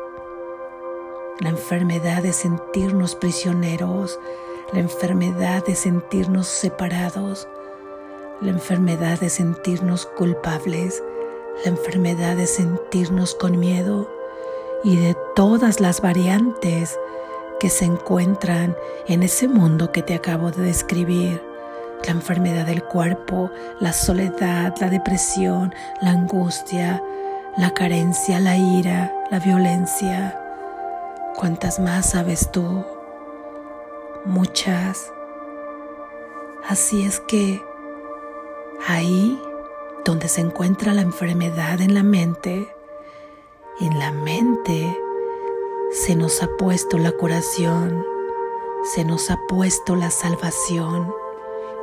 la 1.41 1.51
enfermedad 1.51 2.23
de 2.23 2.33
sentirnos 2.33 3.15
prisioneros, 3.15 4.19
la 4.73 4.81
enfermedad 4.81 5.65
de 5.65 5.75
sentirnos 5.75 6.47
separados, 6.47 7.47
la 8.41 8.51
enfermedad 8.51 9.21
de 9.21 9.29
sentirnos 9.29 10.07
culpables, 10.07 11.03
la 11.65 11.71
enfermedad 11.71 12.37
de 12.37 12.47
sentirnos 12.47 13.35
con 13.35 13.59
miedo 13.59 14.11
y 14.83 14.97
de 14.97 15.17
todas 15.35 15.81
las 15.81 16.01
variantes 16.01 16.99
que 17.61 17.71
se 17.71 17.85
encuentran 17.85 18.77
en 19.07 19.23
ese 19.23 19.49
mundo 19.49 19.93
que 19.93 20.03
te 20.03 20.15
acabo 20.15 20.51
de 20.51 20.63
describir. 20.63 21.46
La 22.05 22.13
enfermedad 22.13 22.67
del 22.67 22.85
cuerpo, 22.85 23.51
la 23.81 23.93
soledad, 23.93 24.75
la 24.81 24.89
depresión, 24.89 25.75
la 26.01 26.11
angustia, 26.11 27.03
la 27.57 27.71
carencia, 27.71 28.39
la 28.39 28.57
ira, 28.57 29.13
la 29.31 29.39
violencia 29.39 30.41
¿Cuántas 31.37 31.79
más 31.79 32.13
sabes 32.13 32.51
tú? 32.51 32.83
Muchas. 34.25 35.13
Así 36.67 37.05
es 37.05 37.21
que 37.21 37.63
ahí 38.89 39.39
donde 40.07 40.29
se 40.29 40.41
encuentra 40.41 40.95
la 40.95 41.03
enfermedad 41.03 41.83
en 41.83 41.93
la 41.93 42.03
mente, 42.03 42.75
en 43.81 43.99
la 43.99 44.13
mente 44.13 44.99
se 45.93 46.17
nos 46.17 46.43
ha 46.43 46.49
puesto 46.57 46.97
la 46.97 47.13
curación, 47.13 48.03
se 48.95 49.05
nos 49.05 49.31
ha 49.31 49.39
puesto 49.47 49.95
la 49.95 50.11
salvación. 50.11 51.13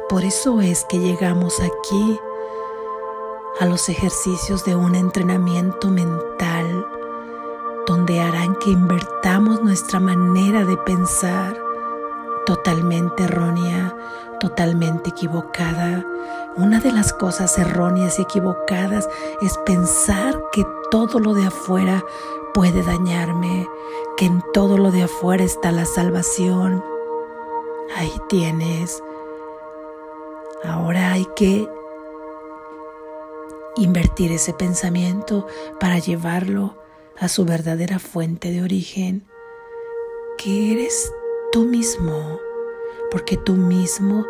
Por 0.09 0.25
eso 0.25 0.61
es 0.61 0.85
que 0.85 0.99
llegamos 0.99 1.59
aquí 1.61 2.19
a 3.59 3.65
los 3.65 3.87
ejercicios 3.89 4.65
de 4.65 4.75
un 4.75 4.95
entrenamiento 4.95 5.89
mental 5.89 6.85
donde 7.87 8.19
harán 8.19 8.55
que 8.55 8.71
invertamos 8.71 9.61
nuestra 9.61 9.99
manera 9.99 10.65
de 10.65 10.77
pensar 10.77 11.57
totalmente 12.45 13.23
errónea, 13.23 13.95
totalmente 14.39 15.11
equivocada. 15.11 16.05
Una 16.55 16.79
de 16.79 16.91
las 16.91 17.13
cosas 17.13 17.57
erróneas 17.57 18.19
y 18.19 18.23
equivocadas 18.23 19.07
es 19.41 19.57
pensar 19.65 20.41
que 20.51 20.65
todo 20.91 21.19
lo 21.19 21.33
de 21.33 21.47
afuera 21.47 22.03
puede 22.53 22.83
dañarme, 22.83 23.67
que 24.17 24.25
en 24.25 24.43
todo 24.53 24.77
lo 24.77 24.91
de 24.91 25.03
afuera 25.03 25.43
está 25.43 25.71
la 25.71 25.85
salvación. 25.85 26.83
Ahí 27.95 28.13
tienes. 28.27 29.01
Ahora 30.63 31.11
hay 31.11 31.27
que 31.35 31.67
invertir 33.75 34.31
ese 34.31 34.53
pensamiento 34.53 35.45
para 35.79 35.99
llevarlo 35.99 36.77
a 37.17 37.27
su 37.27 37.43
verdadera 37.43 37.99
fuente 37.99 38.51
de 38.51 38.61
origen, 38.61 39.25
que 40.37 40.71
eres 40.71 41.11
tú 41.51 41.65
mismo, 41.65 42.39
porque 43.11 43.37
tú 43.37 43.53
mismo 43.53 44.25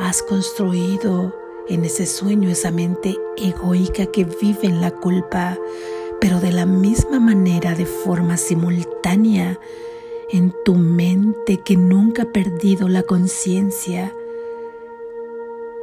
has 0.00 0.22
construido 0.22 1.34
en 1.68 1.84
ese 1.84 2.06
sueño 2.06 2.48
esa 2.48 2.70
mente 2.70 3.16
egoica 3.36 4.06
que 4.06 4.24
vive 4.24 4.64
en 4.64 4.80
la 4.80 4.90
culpa, 4.90 5.58
pero 6.20 6.40
de 6.40 6.52
la 6.52 6.66
misma 6.66 7.20
manera, 7.20 7.74
de 7.74 7.86
forma 7.86 8.36
simultánea, 8.36 9.60
en 10.30 10.54
tu 10.64 10.74
mente 10.76 11.58
que 11.58 11.76
nunca 11.76 12.22
ha 12.22 12.32
perdido 12.32 12.88
la 12.88 13.02
conciencia 13.02 14.14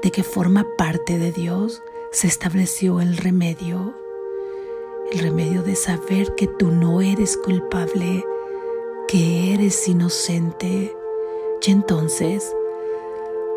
de 0.01 0.12
que 0.12 0.23
forma 0.23 0.65
parte 0.77 1.17
de 1.17 1.31
Dios, 1.31 1.81
se 2.12 2.27
estableció 2.27 3.01
el 3.01 3.17
remedio 3.17 3.95
el 5.12 5.19
remedio 5.19 5.63
de 5.63 5.75
saber 5.75 6.35
que 6.35 6.45
tú 6.45 6.71
no 6.71 7.01
eres 7.01 7.35
culpable, 7.38 8.23
que 9.07 9.53
eres 9.53 9.88
inocente. 9.88 10.95
Y 11.65 11.71
entonces, 11.71 12.55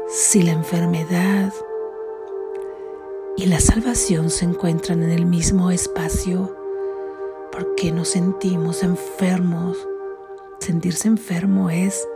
si 0.09 0.43
la 0.43 0.53
enfermedad 0.53 1.53
y 3.37 3.47
la 3.47 3.61
salvación 3.61 4.31
se 4.31 4.47
encuentran 4.47 5.03
en 5.03 5.11
el 5.11 5.27
mismo 5.27 5.71
espacio, 5.71 6.57
¿por 7.51 7.75
qué 7.75 7.93
nos 7.93 8.09
sentimos 8.09 8.83
enfermos? 8.83 9.77
Sentirse 10.59 11.09
enfermo 11.09 11.69
es 11.69 12.07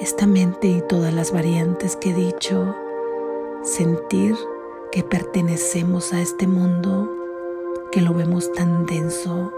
esta 0.00 0.26
mente 0.26 0.66
y 0.68 0.82
todas 0.82 1.12
las 1.14 1.32
variantes 1.32 1.96
que 1.96 2.10
he 2.10 2.14
dicho, 2.14 2.74
sentir 3.62 4.36
que 4.90 5.02
pertenecemos 5.02 6.12
a 6.12 6.20
este 6.20 6.46
mundo 6.46 7.10
que 7.90 8.00
lo 8.00 8.12
vemos 8.12 8.52
tan 8.52 8.86
denso? 8.86 9.52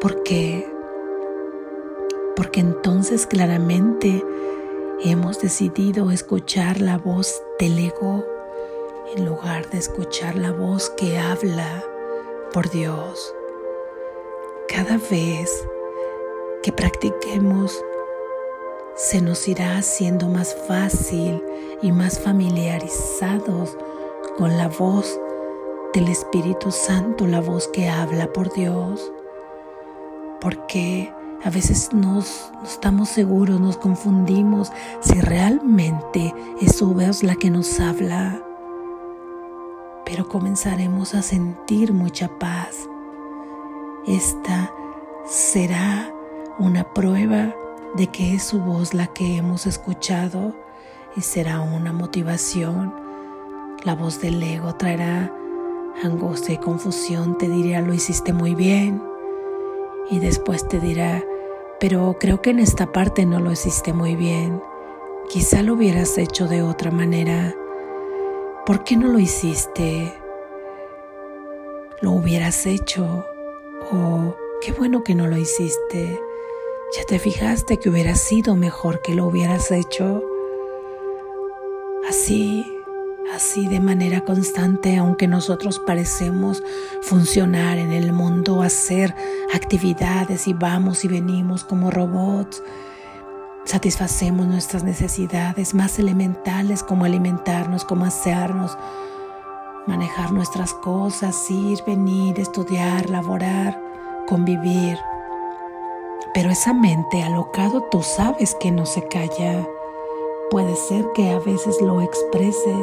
¿Por 0.00 0.22
qué? 0.22 0.70
Porque 2.36 2.60
entonces 2.60 3.26
claramente 3.26 4.24
hemos 5.02 5.40
decidido 5.40 6.10
escuchar 6.10 6.80
la 6.80 6.98
voz 6.98 7.42
del 7.58 7.78
ego 7.78 8.24
en 9.16 9.24
lugar 9.24 9.70
de 9.70 9.78
escuchar 9.78 10.34
la 10.36 10.50
voz 10.52 10.90
que 10.90 11.18
habla 11.18 11.84
por 12.52 12.70
Dios. 12.70 13.34
Cada 14.68 14.98
vez 15.10 15.68
que 16.62 16.72
practiquemos, 16.72 17.84
se 18.96 19.20
nos 19.20 19.48
irá 19.48 19.76
haciendo 19.76 20.28
más 20.28 20.54
fácil 20.68 21.42
y 21.82 21.90
más 21.90 22.20
familiarizados 22.20 23.76
con 24.38 24.56
la 24.56 24.68
voz 24.68 25.18
del 25.92 26.08
Espíritu 26.08 26.70
Santo, 26.70 27.26
la 27.26 27.40
voz 27.40 27.68
que 27.68 27.88
habla 27.88 28.32
por 28.32 28.52
Dios, 28.52 29.12
porque 30.40 31.12
a 31.42 31.50
veces 31.50 31.92
nos, 31.92 32.52
no 32.54 32.64
estamos 32.64 33.08
seguros, 33.08 33.60
nos 33.60 33.76
confundimos 33.76 34.72
si 35.00 35.20
realmente 35.20 36.32
es 36.60 36.76
su 36.76 36.94
voz 36.94 37.22
la 37.22 37.34
que 37.34 37.50
nos 37.50 37.80
habla, 37.80 38.40
pero 40.04 40.28
comenzaremos 40.28 41.14
a 41.14 41.22
sentir 41.22 41.92
mucha 41.92 42.28
paz. 42.38 42.88
Esta 44.06 44.72
será 45.26 46.12
una 46.58 46.84
prueba 46.92 47.54
de 47.96 48.08
que 48.08 48.34
es 48.34 48.42
su 48.44 48.60
voz 48.60 48.94
la 48.94 49.06
que 49.08 49.36
hemos 49.36 49.66
escuchado 49.66 50.54
y 51.16 51.20
será 51.20 51.60
una 51.60 51.92
motivación. 51.92 52.94
La 53.84 53.94
voz 53.94 54.20
del 54.20 54.42
ego 54.42 54.74
traerá 54.74 55.32
angustia 56.02 56.54
y 56.54 56.58
confusión 56.58 57.38
te 57.38 57.48
dirá 57.48 57.80
lo 57.80 57.94
hiciste 57.94 58.32
muy 58.32 58.54
bien 58.54 59.02
y 60.10 60.18
después 60.18 60.66
te 60.66 60.80
dirá 60.80 61.22
pero 61.80 62.16
creo 62.18 62.40
que 62.40 62.48
en 62.48 62.60
esta 62.60 62.92
parte 62.92 63.26
no 63.26 63.40
lo 63.40 63.52
hiciste 63.52 63.92
muy 63.92 64.16
bien. 64.16 64.62
Quizá 65.28 65.62
lo 65.62 65.74
hubieras 65.74 66.16
hecho 66.16 66.46
de 66.46 66.62
otra 66.62 66.90
manera. 66.90 67.54
¿Por 68.64 68.84
qué 68.84 68.96
no 68.96 69.08
lo 69.08 69.18
hiciste? 69.18 70.14
Lo 72.00 72.12
hubieras 72.12 72.64
hecho. 72.64 73.26
Oh, 73.92 74.34
qué 74.62 74.72
bueno 74.72 75.04
que 75.04 75.14
no 75.14 75.26
lo 75.26 75.36
hiciste. 75.36 76.18
¿Ya 76.96 77.04
te 77.06 77.18
fijaste 77.18 77.78
que 77.78 77.88
hubiera 77.88 78.14
sido 78.14 78.54
mejor 78.56 79.02
que 79.02 79.14
lo 79.14 79.26
hubieras 79.26 79.70
hecho? 79.70 80.22
Así 82.08 82.64
así 83.34 83.66
de 83.66 83.80
manera 83.80 84.20
constante, 84.20 84.96
aunque 84.96 85.26
nosotros 85.26 85.80
parecemos 85.80 86.62
funcionar 87.02 87.78
en 87.78 87.92
el 87.92 88.12
mundo, 88.12 88.62
hacer 88.62 89.14
actividades 89.52 90.46
y 90.46 90.52
vamos 90.52 91.04
y 91.04 91.08
venimos 91.08 91.64
como 91.64 91.90
robots. 91.90 92.62
Satisfacemos 93.64 94.46
nuestras 94.46 94.84
necesidades 94.84 95.74
más 95.74 95.98
elementales 95.98 96.82
como 96.82 97.04
alimentarnos, 97.04 97.84
como 97.84 98.04
asearnos, 98.04 98.76
manejar 99.86 100.32
nuestras 100.32 100.74
cosas, 100.74 101.50
ir, 101.50 101.78
venir, 101.86 102.38
estudiar, 102.38 103.08
laborar, 103.08 103.80
convivir. 104.28 104.98
Pero 106.34 106.50
esa 106.50 106.74
mente 106.74 107.22
alocado 107.22 107.82
tú 107.92 108.02
sabes 108.02 108.56
que 108.56 108.72
no 108.72 108.86
se 108.86 109.06
calla. 109.06 109.68
Puede 110.50 110.74
ser 110.74 111.06
que 111.14 111.30
a 111.30 111.38
veces 111.38 111.80
lo 111.80 112.00
expreses 112.00 112.76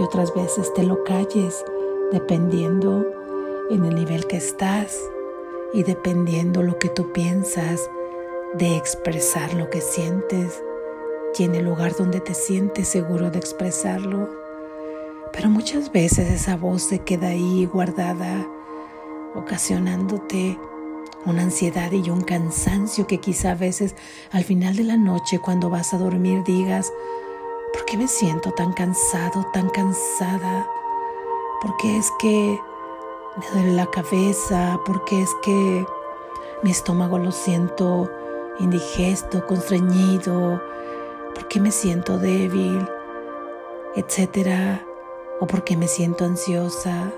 y 0.00 0.02
otras 0.02 0.34
veces 0.34 0.72
te 0.72 0.82
lo 0.82 1.04
calles, 1.04 1.62
dependiendo 2.12 3.04
en 3.70 3.84
el 3.84 3.94
nivel 3.94 4.26
que 4.26 4.38
estás 4.38 4.98
y 5.74 5.82
dependiendo 5.82 6.62
lo 6.62 6.78
que 6.78 6.88
tú 6.88 7.12
piensas 7.12 7.90
de 8.54 8.78
expresar 8.78 9.52
lo 9.52 9.68
que 9.68 9.82
sientes 9.82 10.62
y 11.38 11.44
en 11.44 11.54
el 11.54 11.66
lugar 11.66 11.94
donde 11.94 12.20
te 12.20 12.32
sientes 12.32 12.88
seguro 12.88 13.30
de 13.30 13.38
expresarlo. 13.38 14.30
Pero 15.32 15.50
muchas 15.50 15.92
veces 15.92 16.30
esa 16.30 16.56
voz 16.56 16.84
se 16.84 17.00
queda 17.00 17.28
ahí 17.28 17.66
guardada, 17.66 18.46
ocasionándote 19.34 20.58
una 21.28 21.42
ansiedad 21.42 21.92
y 21.92 22.08
un 22.10 22.22
cansancio 22.22 23.06
que 23.06 23.18
quizá 23.18 23.52
a 23.52 23.54
veces 23.54 23.94
al 24.32 24.44
final 24.44 24.76
de 24.76 24.84
la 24.84 24.96
noche 24.96 25.38
cuando 25.38 25.68
vas 25.68 25.92
a 25.92 25.98
dormir 25.98 26.42
digas, 26.44 26.92
¿por 27.72 27.84
qué 27.84 27.96
me 27.98 28.08
siento 28.08 28.52
tan 28.52 28.72
cansado, 28.72 29.46
tan 29.52 29.68
cansada? 29.68 30.66
¿Por 31.60 31.76
qué 31.76 31.98
es 31.98 32.10
que 32.18 32.58
me 33.36 33.60
duele 33.60 33.76
la 33.76 33.86
cabeza? 33.90 34.80
¿Por 34.86 35.04
qué 35.04 35.22
es 35.22 35.30
que 35.42 35.86
mi 36.62 36.70
estómago 36.70 37.18
lo 37.18 37.30
siento 37.30 38.10
indigesto, 38.58 39.46
constreñido? 39.46 40.62
¿Por 41.34 41.48
qué 41.48 41.60
me 41.60 41.70
siento 41.70 42.18
débil? 42.18 42.88
Etcétera. 43.96 44.84
¿O 45.40 45.46
por 45.46 45.62
qué 45.62 45.76
me 45.76 45.86
siento 45.86 46.24
ansiosa, 46.24 47.12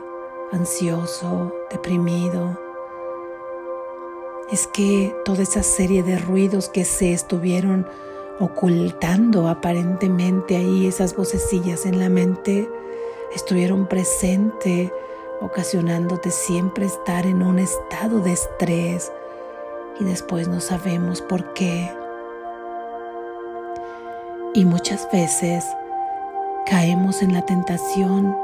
ansioso, 0.52 1.54
deprimido? 1.70 2.69
Es 4.50 4.66
que 4.66 5.14
toda 5.24 5.42
esa 5.42 5.62
serie 5.62 6.02
de 6.02 6.18
ruidos 6.18 6.68
que 6.68 6.84
se 6.84 7.12
estuvieron 7.12 7.86
ocultando 8.40 9.48
aparentemente 9.48 10.56
ahí, 10.56 10.86
esas 10.86 11.14
vocecillas 11.14 11.86
en 11.86 11.98
la 12.00 12.08
mente, 12.08 12.68
estuvieron 13.34 13.86
presentes, 13.86 14.90
ocasionándote 15.40 16.30
siempre 16.30 16.86
estar 16.86 17.26
en 17.26 17.42
un 17.42 17.58
estado 17.58 18.20
de 18.20 18.32
estrés 18.32 19.12
y 20.00 20.04
después 20.04 20.48
no 20.48 20.60
sabemos 20.60 21.20
por 21.22 21.52
qué. 21.52 21.90
Y 24.54 24.64
muchas 24.64 25.08
veces 25.12 25.64
caemos 26.66 27.22
en 27.22 27.34
la 27.34 27.42
tentación, 27.46 28.36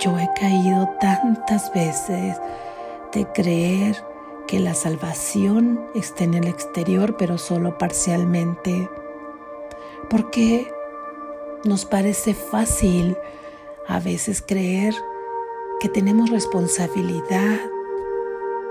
yo 0.00 0.18
he 0.18 0.28
caído 0.38 0.88
tantas 1.00 1.72
veces 1.72 2.40
de 3.12 3.26
creer 3.32 4.13
que 4.46 4.60
la 4.60 4.74
salvación 4.74 5.80
está 5.94 6.24
en 6.24 6.34
el 6.34 6.46
exterior, 6.46 7.16
pero 7.16 7.38
solo 7.38 7.78
parcialmente. 7.78 8.88
Porque 10.10 10.70
nos 11.64 11.84
parece 11.84 12.34
fácil 12.34 13.16
a 13.86 14.00
veces 14.00 14.42
creer 14.46 14.94
que 15.80 15.88
tenemos 15.88 16.30
responsabilidad 16.30 17.58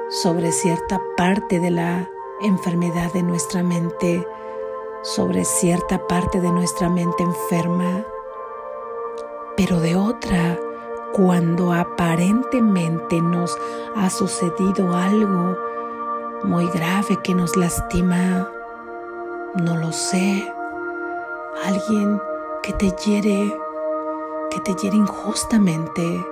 sobre 0.09 0.51
cierta 0.51 1.01
parte 1.17 1.59
de 1.59 1.71
la 1.71 2.09
enfermedad 2.41 3.11
de 3.13 3.23
nuestra 3.23 3.63
mente, 3.63 4.25
sobre 5.01 5.43
cierta 5.43 6.07
parte 6.07 6.39
de 6.39 6.51
nuestra 6.51 6.89
mente 6.89 7.23
enferma, 7.23 8.05
pero 9.57 9.79
de 9.79 9.95
otra 9.95 10.59
cuando 11.13 11.71
aparentemente 11.71 13.21
nos 13.21 13.55
ha 13.95 14.09
sucedido 14.09 14.95
algo 14.95 15.55
muy 16.43 16.65
grave 16.69 17.19
que 17.23 17.35
nos 17.35 17.55
lastima, 17.55 18.49
no 19.53 19.77
lo 19.77 19.91
sé, 19.91 20.51
alguien 21.63 22.19
que 22.63 22.73
te 22.73 22.89
hiere, 23.05 23.55
que 24.49 24.59
te 24.61 24.73
hiere 24.73 24.97
injustamente, 24.97 26.25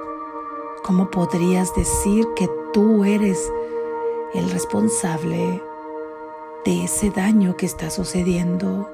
¿cómo 0.84 1.12
podrías 1.12 1.74
decir 1.76 2.28
que 2.36 2.50
tú 2.74 3.06
eres 3.06 3.52
el 4.34 4.50
responsable 4.50 5.62
de 6.66 6.86
ese 6.86 7.12
daño 7.12 7.56
que 7.56 7.68
está 7.68 7.92
sucediendo? 7.92 8.90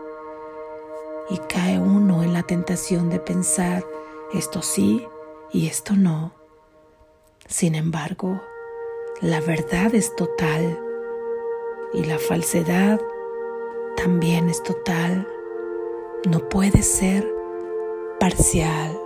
Y 1.30 1.38
cae 1.38 1.80
uno 1.80 2.24
en 2.24 2.34
la 2.34 2.44
tentación 2.44 3.10
de 3.10 3.20
pensar, 3.20 3.86
esto 4.34 4.62
sí, 4.62 5.08
y 5.52 5.68
esto 5.68 5.96
no. 5.96 6.34
Sin 7.48 7.76
embargo, 7.76 8.42
la 9.22 9.40
verdad 9.40 9.96
es 9.96 10.16
total 10.16 10.80
y 11.94 12.04
la 12.04 12.20
falsedad 12.20 13.00
también 13.96 14.50
es 14.50 14.62
total. 14.64 15.28
No 16.30 16.50
puede 16.50 16.84
ser 16.84 17.28
parcial. 18.20 19.00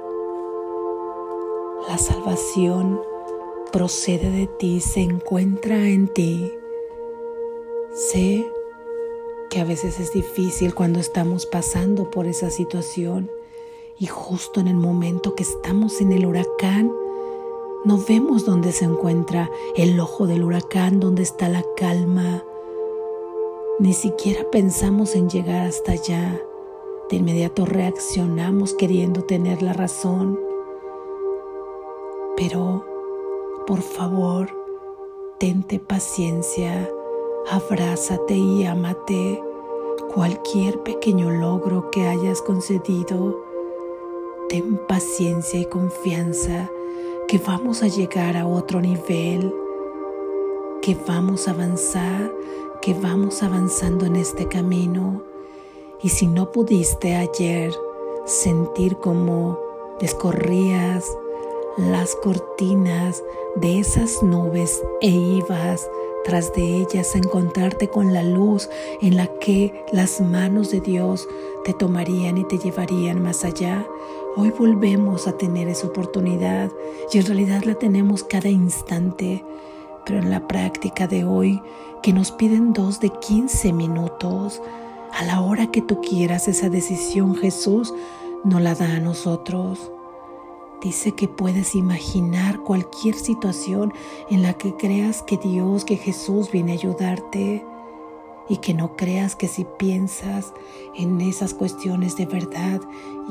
La 1.87 1.97
salvación 1.97 3.01
procede 3.71 4.29
de 4.31 4.47
ti, 4.47 4.81
se 4.81 5.01
encuentra 5.01 5.87
en 5.87 6.07
ti. 6.07 6.51
Sé 7.93 8.45
que 9.49 9.59
a 9.59 9.65
veces 9.65 9.99
es 9.99 10.13
difícil 10.13 10.73
cuando 10.73 10.99
estamos 10.99 11.45
pasando 11.45 12.09
por 12.09 12.25
esa 12.25 12.49
situación 12.49 13.29
y 14.01 14.07
justo 14.07 14.59
en 14.59 14.67
el 14.67 14.77
momento 14.77 15.35
que 15.35 15.43
estamos 15.43 16.01
en 16.01 16.11
el 16.11 16.25
huracán, 16.25 16.91
no 17.85 17.99
vemos 17.99 18.47
dónde 18.47 18.71
se 18.71 18.85
encuentra 18.85 19.47
el 19.75 19.99
ojo 19.99 20.25
del 20.25 20.43
huracán, 20.43 20.99
dónde 20.99 21.21
está 21.21 21.49
la 21.49 21.63
calma. 21.77 22.43
Ni 23.77 23.93
siquiera 23.93 24.43
pensamos 24.49 25.13
en 25.13 25.29
llegar 25.29 25.67
hasta 25.67 25.91
allá. 25.91 26.41
De 27.11 27.17
inmediato 27.17 27.63
reaccionamos 27.67 28.73
queriendo 28.73 29.23
tener 29.23 29.61
la 29.61 29.73
razón. 29.73 30.39
Pero, 32.35 32.83
por 33.67 33.83
favor, 33.83 34.49
tente 35.37 35.77
paciencia, 35.77 36.89
abrázate 37.51 38.33
y 38.33 38.65
ámate. 38.65 39.43
Cualquier 40.15 40.81
pequeño 40.81 41.29
logro 41.29 41.91
que 41.91 42.07
hayas 42.07 42.41
concedido, 42.41 43.50
ten 44.51 44.77
paciencia 44.85 45.61
y 45.61 45.65
confianza 45.65 46.69
que 47.29 47.37
vamos 47.37 47.83
a 47.83 47.87
llegar 47.87 48.35
a 48.35 48.45
otro 48.45 48.81
nivel, 48.81 49.55
que 50.81 50.97
vamos 51.07 51.47
a 51.47 51.51
avanzar, 51.51 52.29
que 52.81 52.93
vamos 52.93 53.43
avanzando 53.43 54.05
en 54.05 54.17
este 54.17 54.49
camino. 54.49 55.23
Y 56.03 56.09
si 56.09 56.27
no 56.27 56.51
pudiste 56.51 57.15
ayer 57.15 57.73
sentir 58.25 58.97
como 58.97 59.57
descorrías 60.01 61.05
las 61.77 62.13
cortinas 62.17 63.23
de 63.55 63.79
esas 63.79 64.21
nubes 64.21 64.83
e 64.99 65.11
ibas 65.11 65.89
tras 66.23 66.53
de 66.53 66.77
ellas 66.77 67.15
a 67.15 67.17
encontrarte 67.17 67.89
con 67.89 68.13
la 68.13 68.23
luz 68.23 68.69
en 69.01 69.17
la 69.17 69.27
que 69.39 69.85
las 69.91 70.21
manos 70.21 70.71
de 70.71 70.81
Dios 70.81 71.27
te 71.63 71.73
tomarían 71.73 72.37
y 72.37 72.43
te 72.45 72.57
llevarían 72.57 73.21
más 73.21 73.43
allá. 73.43 73.85
Hoy 74.35 74.51
volvemos 74.51 75.27
a 75.27 75.37
tener 75.37 75.67
esa 75.67 75.87
oportunidad 75.87 76.71
y 77.11 77.17
en 77.17 77.25
realidad 77.25 77.63
la 77.63 77.75
tenemos 77.75 78.23
cada 78.23 78.49
instante, 78.49 79.43
pero 80.05 80.19
en 80.19 80.29
la 80.29 80.47
práctica 80.47 81.07
de 81.07 81.25
hoy 81.25 81.61
que 82.01 82.13
nos 82.13 82.31
piden 82.31 82.73
dos 82.73 82.99
de 82.99 83.09
15 83.09 83.73
minutos, 83.73 84.61
a 85.13 85.23
la 85.25 85.41
hora 85.41 85.67
que 85.67 85.81
tú 85.81 86.01
quieras 86.01 86.47
esa 86.47 86.69
decisión 86.69 87.35
Jesús 87.35 87.93
no 88.43 88.59
la 88.59 88.75
da 88.75 88.95
a 88.95 88.99
nosotros. 88.99 89.91
Dice 90.81 91.11
que 91.11 91.27
puedes 91.27 91.75
imaginar 91.75 92.61
cualquier 92.61 93.13
situación 93.13 93.93
en 94.31 94.41
la 94.41 94.53
que 94.53 94.75
creas 94.75 95.21
que 95.21 95.37
Dios, 95.37 95.85
que 95.85 95.95
Jesús 95.95 96.51
viene 96.51 96.71
a 96.71 96.75
ayudarte 96.75 97.63
y 98.49 98.57
que 98.57 98.73
no 98.73 98.95
creas 98.95 99.35
que 99.35 99.47
si 99.47 99.63
piensas 99.63 100.53
en 100.95 101.21
esas 101.21 101.53
cuestiones 101.53 102.17
de 102.17 102.25
verdad 102.25 102.81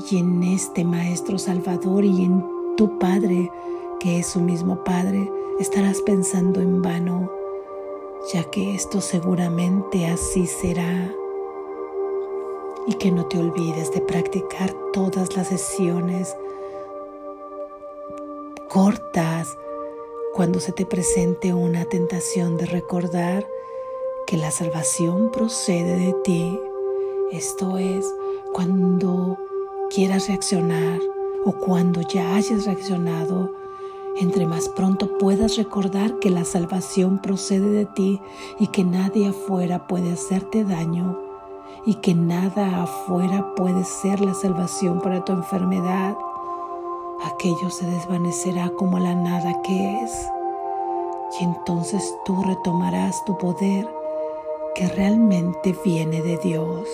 y 0.09 0.19
en 0.19 0.45
este 0.45 0.85
Maestro 0.85 1.39
Salvador 1.39 2.05
y 2.05 2.25
en 2.25 2.45
tu 2.77 3.01
Padre, 3.01 3.51
que 3.99 4.21
es 4.21 4.29
su 4.29 4.41
mismo 4.41 4.85
Padre, 4.85 5.29
estarás 5.59 6.01
pensando 6.03 6.61
en 6.61 6.83
vano, 6.83 7.33
ya 8.33 8.45
que 8.45 8.77
esto 8.77 9.01
seguramente 9.01 10.07
así 10.07 10.47
será. 10.47 11.13
Y 12.87 12.95
que 12.95 13.11
no 13.11 13.27
te 13.27 13.39
olvides 13.39 13.93
de 13.93 14.01
practicar 14.01 14.73
todas 14.93 15.37
las 15.37 15.49
sesiones 15.49 16.35
cortas 18.71 19.59
cuando 20.33 20.61
se 20.61 20.71
te 20.71 20.87
presente 20.87 21.53
una 21.53 21.87
tentación 21.87 22.57
de 22.57 22.67
recordar 22.67 23.45
que 24.29 24.37
la 24.37 24.53
salvación 24.53 25.33
procede 25.33 25.97
de 25.97 26.15
ti. 26.23 26.61
Esto 27.33 27.79
es, 27.79 28.07
cuando 28.53 29.37
quieras 29.93 30.29
reaccionar 30.29 31.01
o 31.45 31.53
cuando 31.53 32.01
ya 32.03 32.37
hayas 32.37 32.65
reaccionado, 32.65 33.53
entre 34.17 34.47
más 34.47 34.69
pronto 34.69 35.19
puedas 35.19 35.57
recordar 35.57 36.21
que 36.21 36.31
la 36.31 36.45
salvación 36.45 37.21
procede 37.21 37.71
de 37.71 37.87
ti 37.87 38.21
y 38.61 38.69
que 38.69 38.85
nadie 38.85 39.29
afuera 39.29 39.89
puede 39.89 40.13
hacerte 40.13 40.63
daño 40.63 41.19
y 41.87 41.95
que 41.95 42.15
nada 42.15 42.85
afuera 42.85 43.53
puede 43.57 43.83
ser 43.83 44.21
la 44.21 44.35
salvación 44.35 45.01
para 45.01 45.25
tu 45.25 45.33
enfermedad, 45.33 46.15
aquello 47.25 47.71
se 47.71 47.87
desvanecerá 47.87 48.71
como 48.71 48.99
la 48.99 49.15
nada 49.15 49.61
que 49.63 50.03
es. 50.03 50.13
Y 51.41 51.45
entonces 51.45 52.15
tú 52.25 52.43
retomarás 52.43 53.25
tu 53.25 53.37
poder 53.39 53.89
que 54.75 54.89
realmente 54.89 55.77
viene 55.85 56.23
de 56.23 56.39
Dios. 56.39 56.89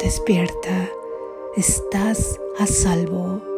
Despierta, 0.00 0.88
estás 1.56 2.40
a 2.58 2.66
salvo. 2.66 3.53